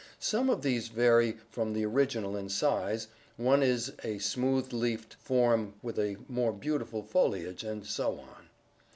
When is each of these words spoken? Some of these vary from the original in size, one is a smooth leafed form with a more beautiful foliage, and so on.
Some 0.17 0.49
of 0.49 0.63
these 0.63 0.87
vary 0.87 1.37
from 1.51 1.73
the 1.73 1.85
original 1.85 2.35
in 2.35 2.49
size, 2.49 3.07
one 3.37 3.61
is 3.61 3.93
a 4.03 4.17
smooth 4.17 4.73
leafed 4.73 5.13
form 5.13 5.75
with 5.83 5.99
a 5.99 6.17
more 6.27 6.51
beautiful 6.53 7.03
foliage, 7.03 7.63
and 7.63 7.85
so 7.85 8.17
on. 8.19 8.49